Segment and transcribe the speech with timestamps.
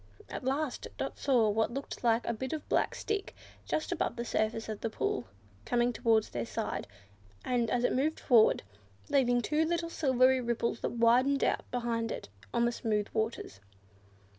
[0.31, 3.35] At last Dot saw what looked like a bit of black stick,
[3.67, 5.27] just above the surface of the pool,
[5.63, 6.87] coming towards their side,
[7.45, 8.63] and, as it moved forward,
[9.09, 13.59] leaving two little silvery ripples that widened out behind it on the smooth waters.